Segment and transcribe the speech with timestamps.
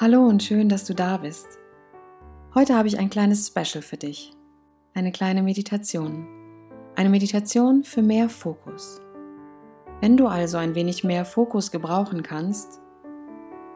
[0.00, 1.46] Hallo und schön, dass du da bist.
[2.54, 4.32] Heute habe ich ein kleines Special für dich.
[4.94, 6.26] Eine kleine Meditation.
[6.96, 9.02] Eine Meditation für mehr Fokus.
[10.00, 12.80] Wenn du also ein wenig mehr Fokus gebrauchen kannst,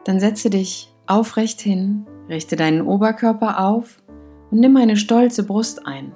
[0.03, 4.01] dann setze dich aufrecht hin, richte deinen Oberkörper auf
[4.49, 6.11] und nimm eine stolze Brust ein.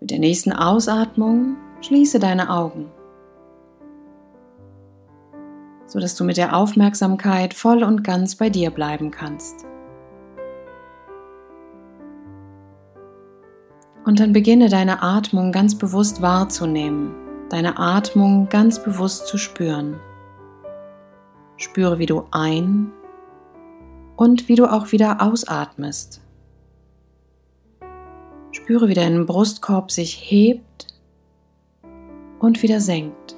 [0.00, 2.90] Mit der nächsten Ausatmung schließe deine Augen
[5.94, 9.64] sodass du mit der Aufmerksamkeit voll und ganz bei dir bleiben kannst.
[14.04, 17.14] Und dann beginne deine Atmung ganz bewusst wahrzunehmen,
[17.48, 20.00] deine Atmung ganz bewusst zu spüren.
[21.58, 22.90] Spüre, wie du ein
[24.16, 26.20] und wie du auch wieder ausatmest.
[28.50, 30.88] Spüre, wie dein Brustkorb sich hebt
[32.40, 33.36] und wieder senkt.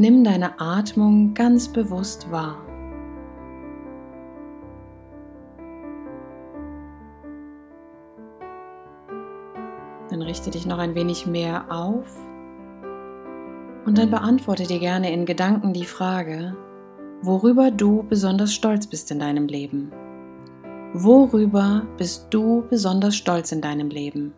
[0.00, 2.56] Nimm deine Atmung ganz bewusst wahr.
[10.08, 12.16] Dann richte dich noch ein wenig mehr auf
[13.84, 16.56] und dann beantworte dir gerne in Gedanken die Frage,
[17.20, 19.92] worüber du besonders stolz bist in deinem Leben.
[20.94, 24.32] Worüber bist du besonders stolz in deinem Leben?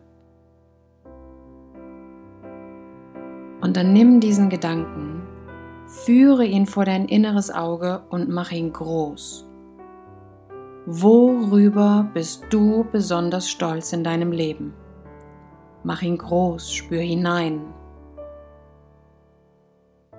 [3.61, 5.12] Und dann nimm diesen Gedanken
[5.93, 9.45] Führe ihn vor dein inneres Auge und mach ihn groß.
[10.87, 14.73] Worüber bist du besonders stolz in deinem Leben?
[15.83, 17.61] Mach ihn groß, spür hinein.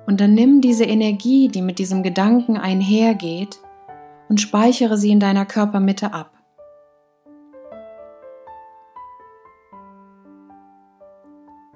[0.06, 3.58] Und dann nimm diese Energie, die mit diesem Gedanken einhergeht,
[4.28, 6.30] und speichere sie in deiner Körpermitte ab.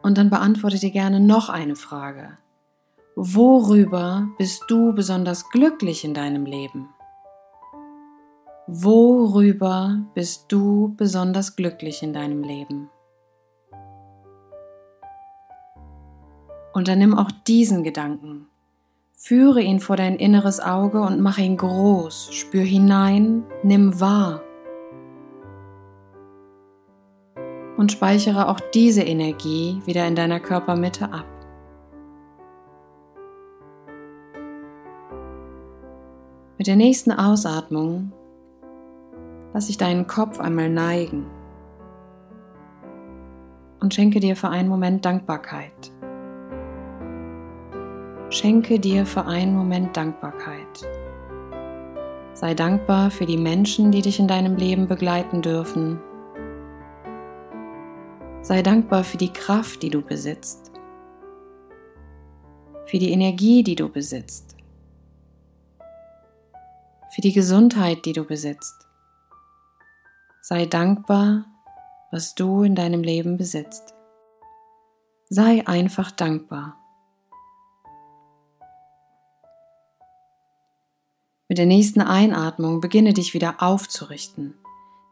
[0.02, 2.38] Und dann beantworte dir gerne noch eine Frage.
[3.20, 6.88] Worüber bist du besonders glücklich in deinem Leben?
[8.68, 12.88] Worüber bist du besonders glücklich in deinem Leben?
[16.72, 18.46] Und dann nimm auch diesen Gedanken,
[19.14, 24.42] führe ihn vor dein inneres Auge und mach ihn groß, spür hinein, nimm wahr.
[27.76, 31.26] Und speichere auch diese Energie wieder in deiner Körpermitte ab.
[36.58, 38.10] Mit der nächsten Ausatmung
[39.54, 41.24] lass ich deinen Kopf einmal neigen
[43.78, 45.92] und schenke dir für einen Moment Dankbarkeit.
[48.30, 50.84] Schenke dir für einen Moment Dankbarkeit.
[52.34, 56.00] Sei dankbar für die Menschen, die dich in deinem Leben begleiten dürfen.
[58.42, 60.72] Sei dankbar für die Kraft, die du besitzt,
[62.86, 64.57] für die Energie, die du besitzt
[67.18, 68.86] für die Gesundheit, die du besitzt.
[70.40, 71.46] Sei dankbar,
[72.12, 73.92] was du in deinem Leben besitzt.
[75.28, 76.76] Sei einfach dankbar.
[81.48, 84.54] Mit der nächsten Einatmung beginne dich wieder aufzurichten.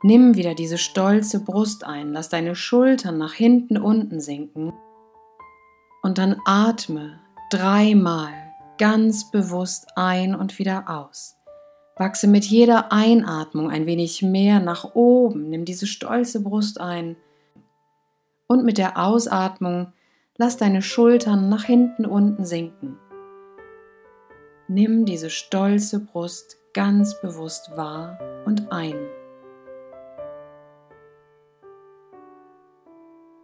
[0.04, 4.72] Nimm wieder diese stolze Brust ein, lass deine Schultern nach hinten unten sinken
[6.04, 7.18] und dann atme
[7.50, 8.32] dreimal
[8.78, 11.35] ganz bewusst ein und wieder aus.
[11.98, 17.16] Wachse mit jeder Einatmung ein wenig mehr nach oben, nimm diese stolze Brust ein.
[18.46, 19.94] Und mit der Ausatmung
[20.36, 22.98] lass deine Schultern nach hinten unten sinken.
[24.68, 28.98] Nimm diese stolze Brust ganz bewusst wahr und ein.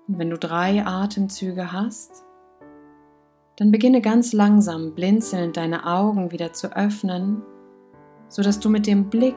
[0.08, 2.22] Und wenn du drei Atemzüge hast,
[3.56, 7.42] dann beginne ganz langsam blinzelnd deine Augen wieder zu öffnen
[8.32, 9.36] sodass du mit dem Blick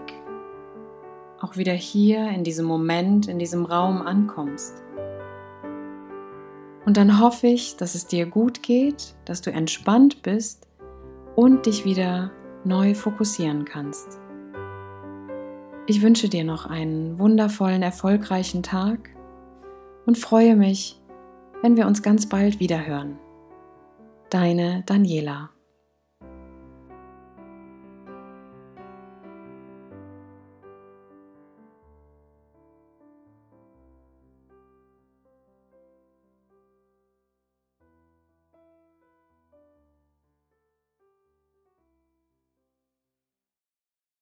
[1.41, 4.81] auch wieder hier in diesem Moment, in diesem Raum ankommst.
[6.85, 10.67] Und dann hoffe ich, dass es dir gut geht, dass du entspannt bist
[11.35, 12.31] und dich wieder
[12.63, 14.17] neu fokussieren kannst.
[15.87, 19.09] Ich wünsche dir noch einen wundervollen, erfolgreichen Tag
[20.05, 21.01] und freue mich,
[21.61, 23.19] wenn wir uns ganz bald wieder hören.
[24.29, 25.54] Deine Daniela.